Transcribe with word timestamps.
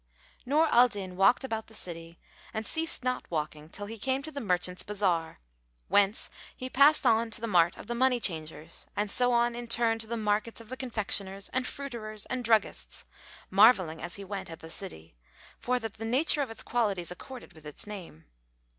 Nur 0.47 0.65
al 0.73 0.87
Din 0.87 1.15
walked 1.15 1.43
about 1.43 1.67
the 1.67 1.75
city 1.75 2.17
and 2.55 2.65
ceased 2.65 3.03
not 3.03 3.29
walking 3.29 3.69
till 3.69 3.85
he 3.85 3.99
came 3.99 4.23
to 4.23 4.31
the 4.31 4.41
merchants' 4.41 4.81
bazar, 4.81 5.39
whence 5.89 6.31
he 6.57 6.71
passed 6.71 7.05
on 7.05 7.29
to 7.29 7.39
the 7.39 7.45
mart 7.45 7.77
of 7.77 7.85
the 7.85 7.93
money 7.93 8.19
changers 8.19 8.87
and 8.95 9.11
so 9.11 9.31
on 9.31 9.53
in 9.53 9.67
turn 9.67 9.99
to 9.99 10.07
the 10.07 10.17
markets 10.17 10.59
of 10.59 10.69
the 10.69 10.75
confectioners 10.77 11.49
and 11.49 11.67
fruiterers 11.67 12.25
and 12.31 12.43
druggists, 12.43 13.05
marvelling, 13.51 14.01
as 14.01 14.15
he 14.15 14.23
went, 14.23 14.49
at 14.49 14.61
the 14.61 14.71
city, 14.71 15.15
for 15.59 15.77
that 15.77 15.93
the 15.93 16.03
nature 16.03 16.41
of 16.41 16.49
its 16.49 16.63
qualities 16.63 17.11
accorded 17.11 17.53
with 17.53 17.67
its 17.67 17.85
name. 17.85 18.25